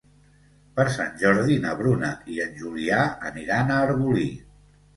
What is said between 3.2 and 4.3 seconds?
aniran a Arbolí.